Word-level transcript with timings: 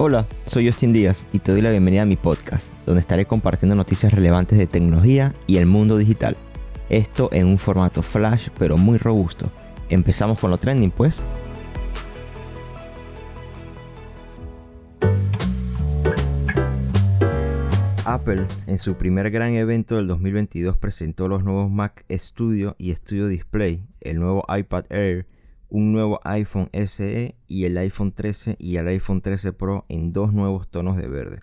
Hola, 0.00 0.28
soy 0.46 0.68
Justin 0.68 0.92
Díaz 0.92 1.26
y 1.32 1.40
te 1.40 1.50
doy 1.50 1.60
la 1.60 1.72
bienvenida 1.72 2.02
a 2.02 2.06
mi 2.06 2.14
podcast, 2.14 2.72
donde 2.86 3.00
estaré 3.00 3.26
compartiendo 3.26 3.74
noticias 3.74 4.12
relevantes 4.12 4.56
de 4.56 4.68
tecnología 4.68 5.34
y 5.48 5.56
el 5.56 5.66
mundo 5.66 5.96
digital. 5.96 6.36
Esto 6.88 7.30
en 7.32 7.48
un 7.48 7.58
formato 7.58 8.00
flash 8.00 8.46
pero 8.60 8.76
muy 8.76 8.96
robusto. 8.96 9.50
Empezamos 9.88 10.38
con 10.38 10.52
lo 10.52 10.58
trending 10.58 10.92
pues. 10.92 11.26
Apple 18.04 18.46
en 18.68 18.78
su 18.78 18.94
primer 18.94 19.32
gran 19.32 19.54
evento 19.54 19.96
del 19.96 20.06
2022 20.06 20.76
presentó 20.76 21.26
los 21.26 21.42
nuevos 21.42 21.72
Mac 21.72 22.04
Studio 22.08 22.76
y 22.78 22.94
Studio 22.94 23.26
Display, 23.26 23.82
el 24.00 24.20
nuevo 24.20 24.46
iPad 24.48 24.84
Air 24.90 25.26
un 25.68 25.92
nuevo 25.92 26.20
iPhone 26.24 26.70
SE 26.72 27.36
y 27.46 27.64
el 27.64 27.76
iPhone 27.78 28.12
13 28.12 28.56
y 28.58 28.76
el 28.76 28.88
iPhone 28.88 29.20
13 29.20 29.52
Pro 29.52 29.84
en 29.88 30.12
dos 30.12 30.32
nuevos 30.32 30.68
tonos 30.68 30.96
de 30.96 31.08
verde. 31.08 31.40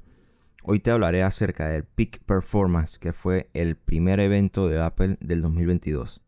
Hoy 0.63 0.80
te 0.80 0.90
hablaré 0.90 1.22
acerca 1.22 1.70
del 1.70 1.84
Peak 1.84 2.23
Performance, 2.26 2.98
que 2.98 3.13
fue 3.13 3.49
el 3.54 3.76
primer 3.76 4.20
evento 4.20 4.68
de 4.68 4.82
Apple 4.82 5.18
del 5.20 5.44
2022. 5.44 6.23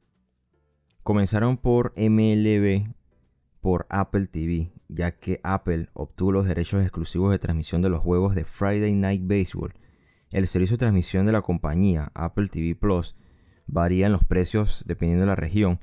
Comenzaron 1.02 1.58
por 1.58 1.94
MLB 1.98 2.94
por 3.62 3.88
Apple 3.90 4.28
TV, 4.28 4.72
ya 4.88 5.18
que 5.18 5.40
Apple 5.44 5.90
obtuvo 5.94 6.32
los 6.32 6.46
derechos 6.46 6.84
exclusivos 6.84 7.32
de 7.32 7.40
transmisión 7.40 7.82
de 7.82 7.90
los 7.90 8.02
juegos 8.02 8.36
de 8.36 8.46
Friday 8.46 8.94
Night 8.94 9.24
Baseball. 9.26 9.74
El 10.30 10.46
servicio 10.46 10.76
de 10.76 10.82
transmisión 10.82 11.26
de 11.26 11.32
la 11.32 11.42
compañía, 11.42 12.12
Apple 12.14 12.50
TV 12.50 12.76
Plus, 12.76 13.16
varía 13.66 14.06
en 14.06 14.12
los 14.12 14.24
precios 14.24 14.84
dependiendo 14.86 15.22
de 15.22 15.28
la 15.28 15.36
región, 15.36 15.80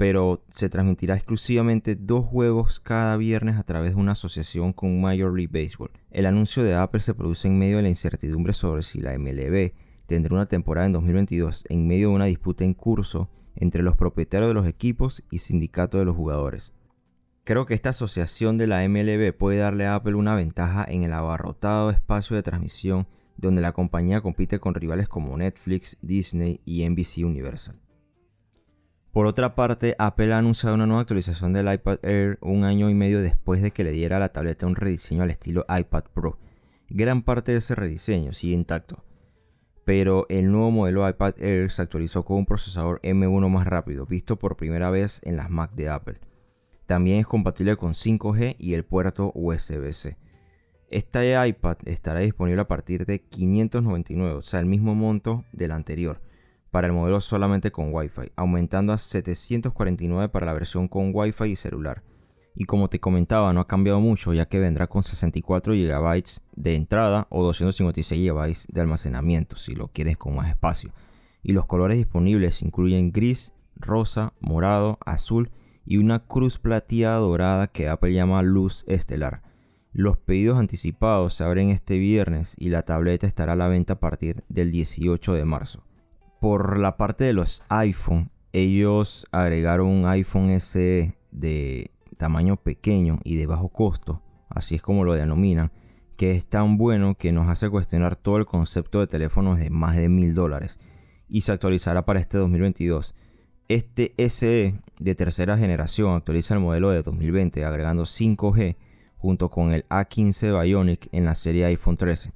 pero 0.00 0.42
se 0.48 0.70
transmitirá 0.70 1.14
exclusivamente 1.14 1.94
dos 1.94 2.24
juegos 2.24 2.80
cada 2.80 3.18
viernes 3.18 3.58
a 3.58 3.64
través 3.64 3.94
de 3.94 4.00
una 4.00 4.12
asociación 4.12 4.72
con 4.72 4.98
Major 4.98 5.30
League 5.30 5.50
Baseball. 5.52 5.90
El 6.10 6.24
anuncio 6.24 6.64
de 6.64 6.74
Apple 6.74 7.00
se 7.00 7.12
produce 7.12 7.48
en 7.48 7.58
medio 7.58 7.76
de 7.76 7.82
la 7.82 7.90
incertidumbre 7.90 8.54
sobre 8.54 8.80
si 8.80 8.98
la 8.98 9.18
MLB 9.18 9.74
tendrá 10.06 10.34
una 10.34 10.46
temporada 10.46 10.86
en 10.86 10.92
2022 10.92 11.66
en 11.68 11.86
medio 11.86 12.08
de 12.08 12.14
una 12.14 12.24
disputa 12.24 12.64
en 12.64 12.72
curso 12.72 13.28
entre 13.54 13.82
los 13.82 13.94
propietarios 13.94 14.48
de 14.48 14.54
los 14.54 14.66
equipos 14.66 15.22
y 15.30 15.36
sindicato 15.36 15.98
de 15.98 16.06
los 16.06 16.16
jugadores. 16.16 16.72
Creo 17.44 17.66
que 17.66 17.74
esta 17.74 17.90
asociación 17.90 18.56
de 18.56 18.68
la 18.68 18.88
MLB 18.88 19.36
puede 19.36 19.58
darle 19.58 19.84
a 19.84 19.96
Apple 19.96 20.14
una 20.14 20.34
ventaja 20.34 20.82
en 20.88 21.04
el 21.04 21.12
abarrotado 21.12 21.90
espacio 21.90 22.36
de 22.36 22.42
transmisión 22.42 23.06
donde 23.36 23.60
la 23.60 23.72
compañía 23.72 24.22
compite 24.22 24.60
con 24.60 24.74
rivales 24.74 25.08
como 25.08 25.36
Netflix, 25.36 25.98
Disney 26.00 26.62
y 26.64 26.88
NBC 26.88 27.18
Universal. 27.18 27.78
Por 29.12 29.26
otra 29.26 29.56
parte, 29.56 29.96
Apple 29.98 30.32
ha 30.32 30.38
anunciado 30.38 30.76
una 30.76 30.86
nueva 30.86 31.02
actualización 31.02 31.52
del 31.52 31.72
iPad 31.72 31.98
Air 32.04 32.38
un 32.42 32.62
año 32.62 32.88
y 32.88 32.94
medio 32.94 33.20
después 33.20 33.60
de 33.60 33.72
que 33.72 33.82
le 33.82 33.90
diera 33.90 34.18
a 34.18 34.20
la 34.20 34.32
tableta 34.32 34.68
un 34.68 34.76
rediseño 34.76 35.24
al 35.24 35.30
estilo 35.30 35.66
iPad 35.68 36.04
Pro. 36.14 36.38
Gran 36.88 37.22
parte 37.22 37.50
de 37.50 37.58
ese 37.58 37.74
rediseño 37.74 38.32
sigue 38.32 38.54
intacto, 38.54 39.02
pero 39.84 40.26
el 40.28 40.52
nuevo 40.52 40.70
modelo 40.70 41.08
iPad 41.08 41.34
Air 41.42 41.72
se 41.72 41.82
actualizó 41.82 42.24
con 42.24 42.38
un 42.38 42.46
procesador 42.46 43.00
M1 43.02 43.48
más 43.48 43.66
rápido, 43.66 44.06
visto 44.06 44.38
por 44.38 44.56
primera 44.56 44.90
vez 44.90 45.20
en 45.24 45.36
las 45.36 45.50
Mac 45.50 45.72
de 45.72 45.88
Apple. 45.88 46.20
También 46.86 47.18
es 47.18 47.26
compatible 47.26 47.76
con 47.76 47.94
5G 47.94 48.54
y 48.60 48.74
el 48.74 48.84
puerto 48.84 49.32
USB-C. 49.34 50.18
Este 50.88 51.48
iPad 51.48 51.78
estará 51.84 52.20
disponible 52.20 52.62
a 52.62 52.68
partir 52.68 53.06
de 53.06 53.22
599, 53.22 54.34
o 54.34 54.42
sea, 54.42 54.60
el 54.60 54.66
mismo 54.66 54.94
monto 54.94 55.44
del 55.52 55.72
anterior 55.72 56.20
para 56.70 56.86
el 56.86 56.92
modelo 56.92 57.20
solamente 57.20 57.72
con 57.72 57.92
Wi-Fi, 57.92 58.32
aumentando 58.36 58.92
a 58.92 58.98
749 58.98 60.28
para 60.28 60.46
la 60.46 60.52
versión 60.52 60.88
con 60.88 61.10
Wi-Fi 61.14 61.50
y 61.50 61.56
celular. 61.56 62.02
Y 62.54 62.64
como 62.64 62.88
te 62.88 63.00
comentaba, 63.00 63.52
no 63.52 63.60
ha 63.60 63.66
cambiado 63.66 64.00
mucho 64.00 64.32
ya 64.32 64.46
que 64.46 64.58
vendrá 64.58 64.86
con 64.86 65.02
64 65.02 65.72
GB 65.72 66.24
de 66.56 66.74
entrada 66.74 67.26
o 67.30 67.42
256 67.44 68.30
GB 68.30 68.56
de 68.68 68.80
almacenamiento 68.80 69.56
si 69.56 69.74
lo 69.74 69.88
quieres 69.88 70.16
con 70.16 70.34
más 70.34 70.50
espacio. 70.50 70.92
Y 71.42 71.52
los 71.52 71.66
colores 71.66 71.96
disponibles 71.96 72.62
incluyen 72.62 73.12
gris, 73.12 73.54
rosa, 73.76 74.34
morado, 74.40 74.98
azul 75.06 75.50
y 75.86 75.96
una 75.96 76.26
cruz 76.26 76.58
plateada 76.58 77.18
dorada 77.18 77.68
que 77.68 77.88
Apple 77.88 78.12
llama 78.12 78.42
luz 78.42 78.84
estelar. 78.86 79.42
Los 79.92 80.18
pedidos 80.18 80.58
anticipados 80.58 81.34
se 81.34 81.44
abren 81.44 81.70
este 81.70 81.98
viernes 81.98 82.54
y 82.58 82.68
la 82.68 82.82
tableta 82.82 83.26
estará 83.26 83.54
a 83.54 83.56
la 83.56 83.68
venta 83.68 83.94
a 83.94 84.00
partir 84.00 84.44
del 84.48 84.70
18 84.70 85.32
de 85.32 85.44
marzo. 85.44 85.82
Por 86.40 86.78
la 86.78 86.96
parte 86.96 87.24
de 87.24 87.34
los 87.34 87.62
iPhone, 87.68 88.30
ellos 88.54 89.26
agregaron 89.30 89.88
un 89.88 90.06
iPhone 90.06 90.58
SE 90.58 91.14
de 91.30 91.90
tamaño 92.16 92.56
pequeño 92.56 93.20
y 93.24 93.36
de 93.36 93.46
bajo 93.46 93.68
costo, 93.68 94.22
así 94.48 94.74
es 94.74 94.80
como 94.80 95.04
lo 95.04 95.12
denominan, 95.12 95.70
que 96.16 96.30
es 96.30 96.46
tan 96.46 96.78
bueno 96.78 97.14
que 97.16 97.30
nos 97.30 97.50
hace 97.50 97.68
cuestionar 97.68 98.16
todo 98.16 98.38
el 98.38 98.46
concepto 98.46 99.00
de 99.00 99.06
teléfonos 99.06 99.58
de 99.58 99.68
más 99.68 99.96
de 99.96 100.08
mil 100.08 100.34
dólares 100.34 100.78
y 101.28 101.42
se 101.42 101.52
actualizará 101.52 102.06
para 102.06 102.20
este 102.20 102.38
2022. 102.38 103.14
Este 103.68 104.14
SE 104.30 104.80
de 104.98 105.14
tercera 105.14 105.58
generación 105.58 106.14
actualiza 106.14 106.54
el 106.54 106.60
modelo 106.60 106.88
de 106.88 107.02
2020 107.02 107.66
agregando 107.66 108.04
5G 108.04 108.76
junto 109.18 109.50
con 109.50 109.74
el 109.74 109.86
A15 109.90 110.62
Bionic 110.62 111.10
en 111.12 111.26
la 111.26 111.34
serie 111.34 111.66
iPhone 111.66 111.98
13. 111.98 112.32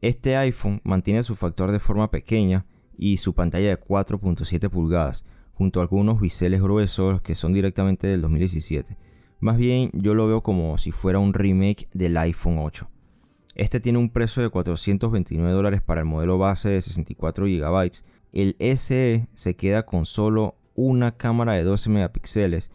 Este 0.00 0.36
iPhone 0.36 0.80
mantiene 0.84 1.22
su 1.22 1.36
factor 1.36 1.70
de 1.70 1.80
forma 1.80 2.10
pequeña 2.10 2.64
y 3.00 3.16
su 3.16 3.32
pantalla 3.32 3.70
de 3.70 3.80
4.7 3.80 4.68
pulgadas, 4.68 5.24
junto 5.54 5.80
a 5.80 5.82
algunos 5.82 6.20
biseles 6.20 6.60
gruesos 6.60 7.22
que 7.22 7.34
son 7.34 7.54
directamente 7.54 8.06
del 8.06 8.20
2017. 8.20 8.98
Más 9.40 9.56
bien 9.56 9.90
yo 9.94 10.12
lo 10.12 10.28
veo 10.28 10.42
como 10.42 10.76
si 10.76 10.92
fuera 10.92 11.18
un 11.18 11.32
remake 11.32 11.88
del 11.94 12.18
iPhone 12.18 12.58
8. 12.58 12.90
Este 13.54 13.80
tiene 13.80 13.98
un 13.98 14.10
precio 14.10 14.42
de 14.42 14.50
429 14.50 15.50
dólares 15.50 15.80
para 15.80 16.00
el 16.02 16.06
modelo 16.06 16.36
base 16.36 16.68
de 16.68 16.82
64 16.82 17.46
GB. 17.46 17.90
El 18.32 18.56
SE 18.76 19.28
se 19.32 19.56
queda 19.56 19.86
con 19.86 20.04
solo 20.04 20.56
una 20.74 21.16
cámara 21.16 21.54
de 21.54 21.64
12 21.64 21.88
megapíxeles 21.88 22.70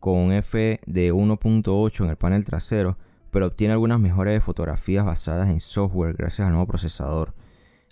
con 0.00 0.16
un 0.16 0.32
F 0.32 0.80
de 0.86 1.12
1.8 1.12 2.04
en 2.04 2.10
el 2.10 2.16
panel 2.16 2.44
trasero, 2.44 2.98
pero 3.30 3.46
obtiene 3.46 3.74
algunas 3.74 4.00
mejoras 4.00 4.34
de 4.34 4.40
fotografías 4.40 5.04
basadas 5.04 5.50
en 5.50 5.60
software 5.60 6.16
gracias 6.16 6.46
al 6.46 6.52
nuevo 6.52 6.66
procesador. 6.66 7.34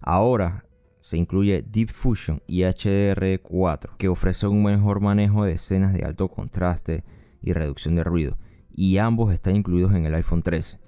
Ahora, 0.00 0.65
se 1.06 1.16
incluye 1.16 1.62
Deep 1.62 1.90
Fusion 1.90 2.42
y 2.48 2.62
HDR4, 2.62 3.96
que 3.96 4.08
ofrece 4.08 4.48
un 4.48 4.64
mejor 4.64 5.00
manejo 5.00 5.44
de 5.44 5.52
escenas 5.52 5.92
de 5.92 6.04
alto 6.04 6.26
contraste 6.26 7.04
y 7.40 7.52
reducción 7.52 7.94
de 7.94 8.02
ruido, 8.02 8.38
y 8.74 8.98
ambos 8.98 9.32
están 9.32 9.54
incluidos 9.54 9.94
en 9.94 10.04
el 10.04 10.16
iPhone 10.16 10.42
13. 10.42 10.80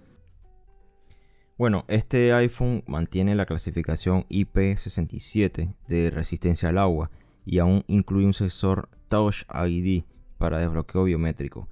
Bueno, 1.57 1.85
este 1.87 2.33
iPhone 2.33 2.83
mantiene 2.89 3.37
la 3.37 3.47
clasificación 3.47 4.25
IP67 4.29 5.77
de 5.87 6.11
resistencia 6.11 6.71
al 6.71 6.79
agua 6.79 7.13
y 7.45 7.61
aún 7.61 7.85
incluye 7.87 8.27
un 8.27 8.35
sensor 8.35 8.89
Touch 9.09 9.45
ID 9.53 10.03
para 10.37 10.59
desbloqueo 10.59 11.05
biométrico. 11.05 11.69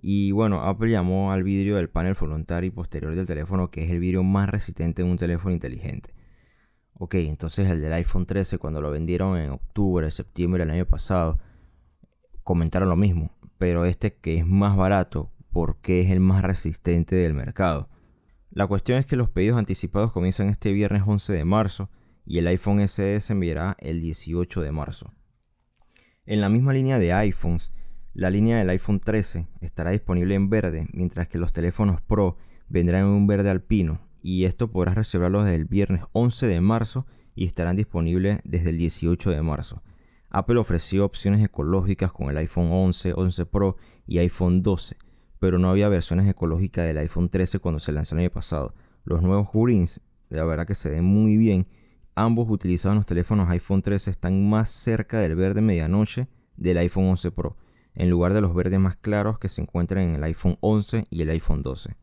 Y 0.00 0.32
bueno, 0.32 0.62
Apple 0.62 0.90
llamó 0.90 1.32
al 1.32 1.42
vidrio 1.42 1.76
del 1.76 1.90
panel 1.90 2.14
frontal 2.14 2.64
y 2.64 2.70
posterior 2.70 3.14
del 3.14 3.26
teléfono 3.26 3.70
que 3.70 3.84
es 3.84 3.90
el 3.90 4.00
vidrio 4.00 4.22
más 4.22 4.48
resistente 4.48 5.02
en 5.02 5.08
un 5.08 5.18
teléfono 5.18 5.52
inteligente. 5.52 6.14
Ok, 7.02 7.14
entonces 7.14 7.70
el 7.70 7.80
del 7.80 7.94
iPhone 7.94 8.26
13 8.26 8.58
cuando 8.58 8.82
lo 8.82 8.90
vendieron 8.90 9.38
en 9.38 9.52
octubre, 9.52 10.10
septiembre 10.10 10.66
del 10.66 10.74
año 10.74 10.84
pasado, 10.84 11.38
comentaron 12.44 12.90
lo 12.90 12.96
mismo, 12.96 13.30
pero 13.56 13.86
este 13.86 14.16
que 14.16 14.36
es 14.36 14.46
más 14.46 14.76
barato 14.76 15.30
porque 15.50 16.02
es 16.02 16.10
el 16.10 16.20
más 16.20 16.42
resistente 16.42 17.16
del 17.16 17.32
mercado. 17.32 17.88
La 18.50 18.66
cuestión 18.66 18.98
es 18.98 19.06
que 19.06 19.16
los 19.16 19.30
pedidos 19.30 19.58
anticipados 19.58 20.12
comienzan 20.12 20.50
este 20.50 20.74
viernes 20.74 21.02
11 21.06 21.32
de 21.32 21.44
marzo 21.46 21.88
y 22.26 22.36
el 22.36 22.46
iPhone 22.48 22.86
SE 22.86 23.18
se 23.18 23.32
enviará 23.32 23.78
el 23.78 24.02
18 24.02 24.60
de 24.60 24.70
marzo. 24.70 25.14
En 26.26 26.42
la 26.42 26.50
misma 26.50 26.74
línea 26.74 26.98
de 26.98 27.14
iPhones, 27.14 27.72
la 28.12 28.28
línea 28.28 28.58
del 28.58 28.68
iPhone 28.68 29.00
13 29.00 29.46
estará 29.62 29.92
disponible 29.92 30.34
en 30.34 30.50
verde, 30.50 30.86
mientras 30.92 31.28
que 31.28 31.38
los 31.38 31.54
teléfonos 31.54 32.02
Pro 32.02 32.36
vendrán 32.68 33.04
en 33.04 33.08
un 33.08 33.26
verde 33.26 33.48
alpino 33.48 34.09
y 34.22 34.44
esto 34.44 34.70
podrás 34.70 34.94
reservarlo 34.94 35.44
desde 35.44 35.56
el 35.56 35.64
viernes 35.64 36.02
11 36.12 36.46
de 36.46 36.60
marzo 36.60 37.06
y 37.34 37.46
estarán 37.46 37.76
disponibles 37.76 38.40
desde 38.44 38.70
el 38.70 38.78
18 38.78 39.30
de 39.30 39.42
marzo. 39.42 39.82
Apple 40.28 40.58
ofreció 40.58 41.04
opciones 41.04 41.42
ecológicas 41.44 42.12
con 42.12 42.30
el 42.30 42.36
iPhone 42.36 42.68
11, 42.70 43.14
11 43.14 43.46
Pro 43.46 43.76
y 44.06 44.18
iPhone 44.18 44.62
12, 44.62 44.96
pero 45.38 45.58
no 45.58 45.70
había 45.70 45.88
versiones 45.88 46.28
ecológicas 46.28 46.86
del 46.86 46.98
iPhone 46.98 47.28
13 47.28 47.58
cuando 47.58 47.80
se 47.80 47.92
lanzó 47.92 48.14
el 48.14 48.20
año 48.20 48.30
pasado. 48.30 48.74
Los 49.04 49.22
nuevos 49.22 49.48
greens, 49.52 50.00
la 50.28 50.44
verdad 50.44 50.66
que 50.66 50.74
se 50.74 50.90
ven 50.90 51.04
muy 51.04 51.36
bien. 51.36 51.66
Ambos 52.14 52.48
utilizados 52.48 52.92
en 52.92 52.98
los 52.98 53.06
teléfonos 53.06 53.48
iPhone 53.48 53.82
13 53.82 54.10
están 54.10 54.48
más 54.48 54.70
cerca 54.70 55.18
del 55.18 55.34
verde 55.34 55.62
medianoche 55.62 56.28
del 56.56 56.78
iPhone 56.78 57.08
11 57.08 57.30
Pro, 57.32 57.56
en 57.94 58.10
lugar 58.10 58.34
de 58.34 58.40
los 58.40 58.54
verdes 58.54 58.78
más 58.78 58.96
claros 58.96 59.38
que 59.38 59.48
se 59.48 59.62
encuentran 59.62 60.04
en 60.04 60.14
el 60.16 60.24
iPhone 60.24 60.58
11 60.60 61.04
y 61.10 61.22
el 61.22 61.30
iPhone 61.30 61.62
12. 61.62 61.96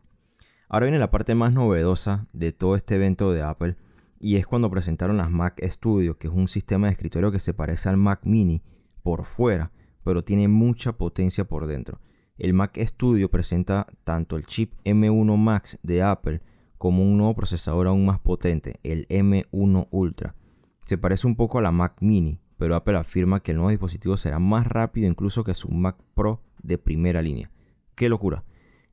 Ahora 0.69 0.87
viene 0.87 0.99
la 0.99 1.11
parte 1.11 1.33
más 1.33 1.53
novedosa 1.53 2.27
de 2.33 2.51
todo 2.51 2.75
este 2.75 2.95
evento 2.95 3.31
de 3.31 3.41
Apple 3.41 3.77
y 4.19 4.35
es 4.35 4.45
cuando 4.45 4.69
presentaron 4.69 5.15
las 5.15 5.31
Mac 5.31 5.61
Studio, 5.63 6.17
que 6.17 6.27
es 6.27 6.33
un 6.33 6.49
sistema 6.49 6.87
de 6.87 6.93
escritorio 6.93 7.31
que 7.31 7.39
se 7.39 7.53
parece 7.53 7.87
al 7.87 7.95
Mac 7.95 8.21
Mini 8.23 8.61
por 9.01 9.25
fuera, 9.25 9.71
pero 10.03 10.25
tiene 10.25 10.49
mucha 10.49 10.97
potencia 10.97 11.45
por 11.45 11.67
dentro. 11.67 12.01
el 12.37 12.53
Mac 12.53 12.77
Studio 12.81 13.31
presenta 13.31 13.87
tanto 14.03 14.35
el 14.35 14.45
chip 14.45 14.73
M1 14.83 15.37
Max 15.37 15.79
de 15.83 16.03
Apple 16.03 16.41
como 16.77 17.01
un 17.01 17.17
nuevo 17.17 17.33
procesador 17.33 17.87
aún 17.87 18.05
más 18.05 18.19
potente, 18.19 18.79
el 18.83 19.07
M1 19.07 19.87
Ultra. 19.89 20.35
Se 20.83 20.97
parece 20.97 21.27
un 21.27 21.37
poco 21.37 21.59
a 21.59 21.61
la 21.61 21.71
Mac 21.71 21.95
Mini, 22.01 22.41
pero 22.57 22.75
Apple 22.75 22.97
afirma 22.97 23.39
que 23.39 23.51
el 23.51 23.57
nuevo 23.57 23.69
dispositivo 23.71 24.17
será 24.17 24.37
más 24.37 24.67
rápido 24.67 25.07
incluso 25.07 25.45
que 25.45 25.53
su 25.53 25.69
Mac 25.69 25.95
Pro 26.13 26.41
de 26.61 26.77
primera 26.77 27.21
línea. 27.21 27.51
¡Qué 27.95 28.09
locura! 28.09 28.43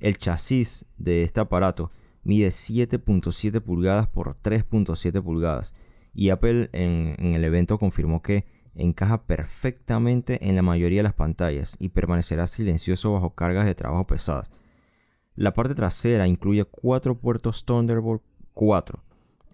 El 0.05 0.19
chasis 0.19 0.85
de 0.99 1.23
este 1.23 1.41
aparato 1.41 1.91
mide 2.25 2.49
7.7 2.49 3.63
pulgadas 3.63 4.07
por 4.07 4.37
3.7 4.43 5.23
pulgadas 5.23 5.75
y 6.13 6.29
Apple 6.29 6.69
en, 6.75 7.17
el 7.19 7.43
evento 7.43 7.79
confirmó 7.79 8.21
que 8.21 8.45
encaja 8.75 9.25
perfectamente 9.25 10.47
en 10.47 10.57
la 10.57 10.63
mayoría 10.63 10.99
de 10.99 11.05
las 11.05 11.15
pantallas 11.15 11.75
y 11.79 11.89
permanecerá 11.89 12.47
silencioso 12.47 13.15
bajo 13.15 13.35
cargas 13.35 13.65
de 13.65 13.75
trabajo 13.75 14.07
pesadas. 14.07 14.51
La 15.37 15.55
parte 15.55 15.75
trasera 15.75 16.29
incluye 16.29 16.67
cuatro 16.67 17.19
puertos 17.19 17.65
Thunderbolt 17.65 18.21
4, 18.53 19.03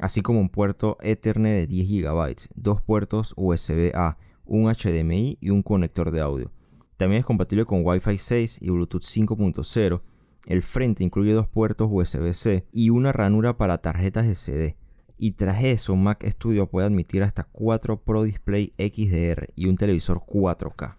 así 0.01 0.21
como 0.21 0.41
un 0.41 0.49
puerto 0.49 0.99
Ethernet 1.01 1.61
de 1.61 1.67
10 1.69 1.89
GB, 1.89 2.37
dos 2.57 2.83
puertos 2.83 3.35
USB-A, 3.37 4.19
un 4.47 4.69
HDMI 4.69 5.39
y 5.41 5.51
un 5.51 5.63
conector 5.63 6.11
de 6.11 6.21
audio. 6.23 6.51
También 6.97 7.21
es 7.21 7.25
compatible 7.25 7.67
con 7.67 7.87
Wi-Fi 7.87 8.19
6 8.19 8.59
y 8.61 8.71
Bluetooth 8.71 9.05
5.0. 9.05 10.03
El 10.47 10.63
frente 10.63 11.05
incluye 11.05 11.33
dos 11.33 11.49
puertos 11.49 11.89
USB-C 11.91 12.67
y 12.73 12.91
una 12.91 13.13
ranura 13.13 13.57
para 13.57 13.79
tarjetas 13.79 14.27
SD. 14.27 14.77
Y 15.19 15.33
tras 15.33 15.63
eso, 15.63 15.97
Mac 15.97 16.25
Studio 16.27 16.67
puede 16.67 16.87
admitir 16.87 17.23
hasta 17.23 17.45
4 17.45 18.03
Pro 18.03 18.23
Display 18.23 18.73
XDR 18.79 19.53
y 19.55 19.67
un 19.67 19.77
televisor 19.77 20.23
4K. 20.27 20.97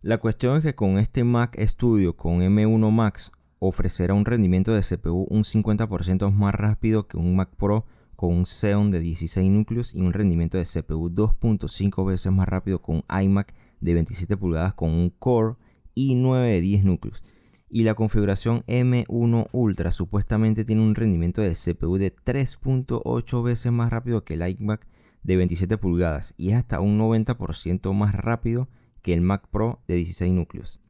La 0.00 0.18
cuestión 0.18 0.56
es 0.56 0.62
que 0.62 0.74
con 0.74 0.98
este 0.98 1.22
Mac 1.24 1.58
Studio 1.60 2.16
con 2.16 2.40
M1 2.40 2.90
Max 2.90 3.32
ofrecerá 3.58 4.14
un 4.14 4.24
rendimiento 4.24 4.72
de 4.72 4.82
CPU 4.82 5.26
un 5.28 5.44
50% 5.44 6.30
más 6.32 6.54
rápido 6.54 7.06
que 7.06 7.16
un 7.16 7.36
Mac 7.36 7.50
Pro 7.56 7.84
con 8.14 8.32
un 8.32 8.46
Xeon 8.46 8.90
de 8.90 9.00
16 9.00 9.50
núcleos 9.50 9.94
y 9.94 10.00
un 10.00 10.12
rendimiento 10.12 10.58
de 10.58 10.64
CPU 10.64 11.10
2.5 11.10 12.06
veces 12.06 12.32
más 12.32 12.48
rápido 12.48 12.80
con 12.80 12.96
un 12.96 13.22
iMac 13.22 13.54
de 13.80 13.94
27 13.94 14.36
pulgadas 14.36 14.74
con 14.74 14.90
un 14.90 15.10
Core 15.10 15.56
i9 15.94 16.42
de 16.42 16.60
10 16.60 16.84
núcleos. 16.84 17.22
Y 17.68 17.82
la 17.82 17.94
configuración 17.94 18.62
M1 18.66 19.48
Ultra 19.52 19.90
supuestamente 19.90 20.64
tiene 20.64 20.82
un 20.82 20.94
rendimiento 20.94 21.42
de 21.42 21.54
CPU 21.54 21.98
de 21.98 22.14
3.8 22.14 23.42
veces 23.42 23.72
más 23.72 23.90
rápido 23.90 24.24
que 24.24 24.34
el 24.34 24.48
iMac 24.48 24.86
de 25.22 25.36
27 25.36 25.76
pulgadas 25.76 26.34
y 26.36 26.50
es 26.50 26.54
hasta 26.54 26.80
un 26.80 26.98
90% 26.98 27.92
más 27.92 28.14
rápido 28.14 28.68
que 29.02 29.12
el 29.12 29.20
Mac 29.20 29.48
Pro 29.50 29.82
de 29.88 29.96
16 29.96 30.32
núcleos. 30.32 30.80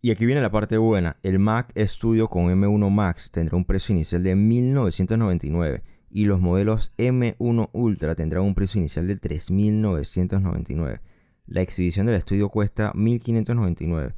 Y 0.00 0.12
aquí 0.12 0.24
viene 0.24 0.40
la 0.40 0.50
parte 0.50 0.78
buena, 0.78 1.18
el 1.22 1.38
Mac 1.38 1.72
Studio 1.76 2.28
con 2.28 2.44
M1 2.46 2.90
Max 2.90 3.30
tendrá 3.30 3.56
un 3.56 3.64
precio 3.64 3.94
inicial 3.94 4.22
de 4.22 4.34
1999 4.34 5.82
y 6.08 6.24
los 6.24 6.40
modelos 6.40 6.92
M1 6.96 7.70
Ultra 7.72 8.14
tendrán 8.14 8.44
un 8.44 8.54
precio 8.54 8.78
inicial 8.78 9.06
de 9.06 9.20
3.999. 9.20 11.00
La 11.46 11.60
exhibición 11.60 12.06
del 12.06 12.14
estudio 12.14 12.48
cuesta 12.48 12.92
1.599. 12.94 14.14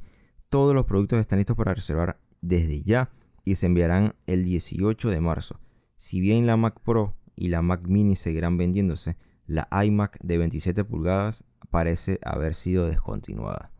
Todos 0.53 0.75
los 0.75 0.85
productos 0.85 1.19
están 1.19 1.39
listos 1.39 1.57
para 1.57 1.73
reservar 1.73 2.19
desde 2.41 2.83
ya 2.83 3.09
y 3.43 3.55
se 3.55 3.65
enviarán 3.65 4.13
el 4.27 4.45
18 4.45 5.09
de 5.09 5.19
marzo. 5.19 5.59
Si 5.97 6.19
bien 6.19 6.45
la 6.45 6.57
Mac 6.57 6.79
Pro 6.79 7.15
y 7.35 7.47
la 7.47 7.63
Mac 7.63 7.81
Mini 7.87 8.15
seguirán 8.15 8.55
vendiéndose, 8.55 9.17
la 9.47 9.67
iMac 9.83 10.19
de 10.21 10.37
27 10.37 10.83
pulgadas 10.83 11.43
parece 11.71 12.19
haber 12.23 12.53
sido 12.53 12.85
descontinuada. 12.85 13.71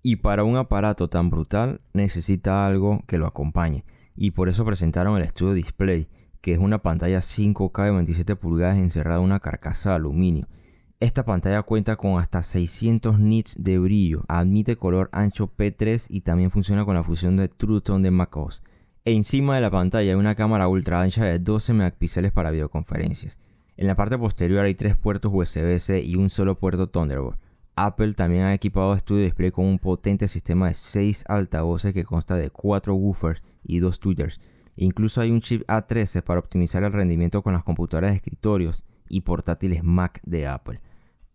Y 0.00 0.16
para 0.16 0.44
un 0.44 0.56
aparato 0.56 1.10
tan 1.10 1.28
brutal 1.28 1.82
necesita 1.92 2.66
algo 2.66 3.04
que 3.06 3.18
lo 3.18 3.26
acompañe. 3.26 3.84
Y 4.14 4.30
por 4.30 4.48
eso 4.48 4.64
presentaron 4.64 5.20
el 5.20 5.28
Studio 5.28 5.52
Display, 5.52 6.08
que 6.40 6.54
es 6.54 6.58
una 6.58 6.80
pantalla 6.80 7.18
5K 7.18 7.84
de 7.84 7.90
27 7.90 8.36
pulgadas 8.36 8.78
encerrada 8.78 9.18
en 9.18 9.26
una 9.26 9.40
carcasa 9.40 9.90
de 9.90 9.96
aluminio. 9.96 10.48
Esta 10.98 11.26
pantalla 11.26 11.62
cuenta 11.62 11.96
con 11.96 12.18
hasta 12.18 12.42
600 12.42 13.18
nits 13.18 13.62
de 13.62 13.78
brillo, 13.78 14.24
admite 14.28 14.76
color 14.76 15.10
ancho 15.12 15.52
P3 15.54 16.06
y 16.08 16.22
también 16.22 16.50
funciona 16.50 16.86
con 16.86 16.94
la 16.94 17.04
función 17.04 17.36
de 17.36 17.48
True 17.48 17.82
Tone 17.82 18.02
de 18.02 18.10
macOS. 18.10 18.62
E 19.04 19.12
encima 19.12 19.54
de 19.54 19.60
la 19.60 19.70
pantalla 19.70 20.12
hay 20.12 20.16
una 20.16 20.34
cámara 20.34 20.68
ultra 20.68 21.02
ancha 21.02 21.26
de 21.26 21.38
12 21.38 21.74
megapíxeles 21.74 22.32
para 22.32 22.50
videoconferencias. 22.50 23.38
En 23.76 23.88
la 23.88 23.94
parte 23.94 24.16
posterior 24.16 24.64
hay 24.64 24.74
tres 24.74 24.96
puertos 24.96 25.30
USB-C 25.34 26.00
y 26.00 26.16
un 26.16 26.30
solo 26.30 26.58
puerto 26.58 26.88
Thunderbolt. 26.88 27.38
Apple 27.74 28.14
también 28.14 28.44
ha 28.44 28.54
equipado 28.54 28.96
Studio 28.96 29.24
Display 29.24 29.50
con 29.50 29.66
un 29.66 29.78
potente 29.78 30.28
sistema 30.28 30.68
de 30.68 30.74
6 30.74 31.26
altavoces 31.28 31.92
que 31.92 32.04
consta 32.04 32.36
de 32.36 32.48
4 32.48 32.94
woofers 32.94 33.42
y 33.62 33.80
2 33.80 34.00
tweeters 34.00 34.40
Incluso 34.76 35.22
hay 35.22 35.30
un 35.30 35.40
chip 35.40 35.62
A13 35.68 36.22
para 36.22 36.40
optimizar 36.40 36.84
el 36.84 36.92
rendimiento 36.92 37.42
con 37.42 37.54
las 37.54 37.64
computadoras 37.64 38.12
de 38.12 38.16
escritorios 38.16 38.84
y 39.08 39.22
portátiles 39.22 39.82
Mac 39.82 40.20
de 40.24 40.46
Apple. 40.46 40.80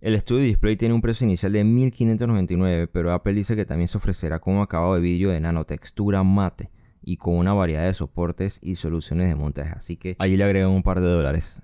El 0.02 0.20
Studio 0.20 0.46
Display 0.46 0.78
tiene 0.78 0.96
un 0.96 1.02
precio 1.02 1.28
inicial 1.28 1.52
de 1.52 1.64
1599, 1.64 2.88
pero 2.88 3.14
Apple 3.14 3.36
dice 3.36 3.56
que 3.56 3.66
también 3.66 3.88
se 3.88 4.00
ofrecerá 4.00 4.42
un 4.44 4.60
acabado 4.60 4.96
de 4.96 5.00
vídeo 5.00 5.30
de 5.30 5.40
nanotextura 5.40 6.24
mate 6.24 6.72
y 7.04 7.18
con 7.18 7.36
una 7.36 7.54
variedad 7.54 7.86
de 7.86 7.94
soportes 7.94 8.58
y 8.64 8.78
soluciones 8.78 9.30
de 9.30 9.36
montaje, 9.36 9.74
así 9.76 9.98
que 9.98 10.16
allí 10.18 10.38
le 10.38 10.44
agregan 10.44 10.72
un 10.72 10.82
par 10.82 11.02
de 11.02 11.08
dólares. 11.08 11.62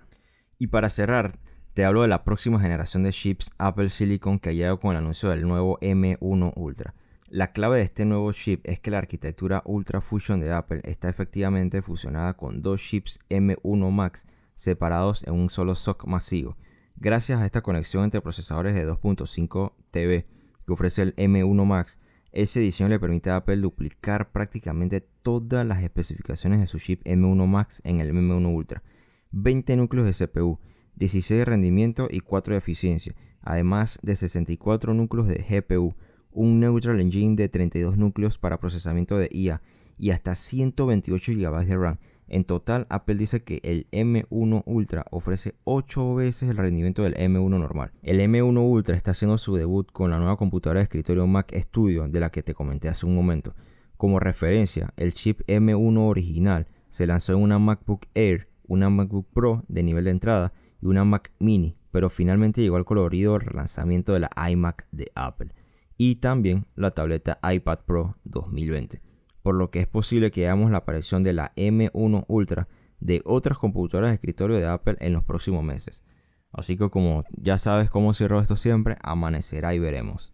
Y 0.59 0.67
para 0.67 0.91
cerrar, 0.91 1.39
te 1.73 1.83
hablo 1.83 2.03
de 2.03 2.09
la 2.09 2.23
próxima 2.23 2.59
generación 2.59 3.01
de 3.01 3.11
chips 3.11 3.49
Apple 3.57 3.89
Silicon 3.89 4.37
que 4.37 4.49
ha 4.49 4.53
llegado 4.53 4.79
con 4.79 4.91
el 4.91 4.97
anuncio 4.97 5.29
del 5.29 5.47
nuevo 5.47 5.79
M1 5.79 6.53
Ultra. 6.55 6.93
La 7.29 7.53
clave 7.53 7.77
de 7.77 7.85
este 7.85 8.05
nuevo 8.05 8.31
chip 8.33 8.61
es 8.65 8.79
que 8.79 8.91
la 8.91 8.99
arquitectura 8.99 9.63
Ultra 9.65 9.99
Fusion 9.99 10.41
de 10.41 10.51
Apple 10.51 10.81
está 10.83 11.09
efectivamente 11.09 11.81
fusionada 11.81 12.35
con 12.35 12.61
dos 12.61 12.81
chips 12.81 13.17
M1 13.31 13.91
Max 13.91 14.27
separados 14.55 15.23
en 15.25 15.33
un 15.33 15.49
solo 15.49 15.73
SoC 15.73 16.05
masivo. 16.05 16.55
Gracias 16.99 17.39
a 17.39 17.45
esta 17.45 17.61
conexión 17.61 18.03
entre 18.03 18.21
procesadores 18.21 18.73
de 18.73 18.87
2.5 18.87 19.73
TB 19.91 20.25
que 20.65 20.73
ofrece 20.73 21.03
el 21.03 21.15
M1 21.15 21.65
Max, 21.65 21.99
esa 22.31 22.59
edición 22.59 22.89
le 22.89 22.99
permite 22.99 23.29
a 23.29 23.37
Apple 23.37 23.57
duplicar 23.57 24.31
prácticamente 24.31 25.01
todas 25.01 25.65
las 25.65 25.83
especificaciones 25.83 26.59
de 26.59 26.67
su 26.67 26.79
chip 26.79 27.03
M1 27.05 27.47
Max 27.47 27.81
en 27.83 27.99
el 27.99 28.11
M1 28.11 28.53
Ultra. 28.53 28.83
20 29.31 29.75
núcleos 29.75 30.05
de 30.07 30.27
CPU, 30.27 30.59
16 30.95 31.39
de 31.39 31.45
rendimiento 31.45 32.07
y 32.09 32.19
4 32.19 32.53
de 32.53 32.57
eficiencia, 32.57 33.15
además 33.41 33.99
de 34.01 34.15
64 34.15 34.93
núcleos 34.93 35.27
de 35.27 35.45
GPU 35.47 35.95
un 36.31 36.59
Neutral 36.59 36.99
Engine 36.99 37.35
de 37.35 37.49
32 37.49 37.97
núcleos 37.97 38.37
para 38.37 38.59
procesamiento 38.59 39.17
de 39.17 39.29
IA 39.31 39.61
y 39.97 40.11
hasta 40.11 40.35
128 40.35 41.33
GB 41.33 41.65
de 41.65 41.75
RAM. 41.77 41.97
En 42.27 42.43
total, 42.43 42.87
Apple 42.89 43.15
dice 43.15 43.43
que 43.43 43.61
el 43.63 43.87
M1 43.91 44.63
Ultra 44.65 45.05
ofrece 45.11 45.55
8 45.63 46.15
veces 46.15 46.49
el 46.49 46.57
rendimiento 46.57 47.03
del 47.03 47.15
M1 47.15 47.49
normal. 47.49 47.91
El 48.03 48.19
M1 48.19 48.69
Ultra 48.69 48.95
está 48.95 49.11
haciendo 49.11 49.37
su 49.37 49.55
debut 49.55 49.91
con 49.91 50.11
la 50.11 50.17
nueva 50.17 50.37
computadora 50.37 50.79
de 50.79 50.83
escritorio 50.83 51.25
Mac 51.25 51.53
Studio 51.57 52.07
de 52.07 52.19
la 52.19 52.29
que 52.29 52.43
te 52.43 52.53
comenté 52.53 52.89
hace 52.89 53.05
un 53.05 53.15
momento. 53.15 53.55
Como 53.95 54.19
referencia, 54.19 54.93
el 54.97 55.13
chip 55.13 55.41
M1 55.47 55.97
original 55.97 56.67
se 56.89 57.07
lanzó 57.07 57.33
en 57.33 57.39
una 57.39 57.59
MacBook 57.59 58.07
Air, 58.13 58.49
una 58.67 58.89
MacBook 58.89 59.27
Pro 59.33 59.63
de 59.67 59.83
nivel 59.83 60.03
de 60.03 60.11
entrada 60.11 60.53
y 60.81 60.85
una 60.85 61.05
Mac 61.05 61.31
Mini, 61.39 61.77
pero 61.91 62.09
finalmente 62.09 62.61
llegó 62.61 62.75
al 62.75 62.85
colorido 62.85 63.39
relanzamiento 63.39 64.13
de 64.13 64.19
la 64.19 64.29
iMac 64.49 64.87
de 64.91 65.11
Apple 65.15 65.53
y 65.97 66.15
también 66.15 66.67
la 66.75 66.91
tableta 66.91 67.39
iPad 67.41 67.79
Pro 67.85 68.17
2020, 68.23 69.01
por 69.47 69.55
lo 69.55 69.71
que 69.71 69.79
es 69.79 69.87
posible 69.87 70.29
que 70.29 70.41
veamos 70.41 70.71
la 70.71 70.79
aparición 70.79 71.23
de 71.23 71.31
la 71.31 71.53
M1 71.55 72.25
Ultra 72.27 72.67
de 72.99 73.21
otras 73.23 73.57
computadoras 73.57 74.11
de 74.11 74.15
escritorio 74.15 74.57
de 74.57 74.67
Apple 74.67 74.97
en 74.99 75.13
los 75.13 75.23
próximos 75.23 75.63
meses. 75.63 76.03
Así 76.51 76.75
que 76.75 76.89
como 76.89 77.23
ya 77.31 77.57
sabes 77.57 77.89
cómo 77.89 78.11
cierro 78.11 78.41
esto 78.41 78.57
siempre, 78.57 78.97
amanecerá 79.01 79.73
y 79.73 79.79
veremos. 79.79 80.33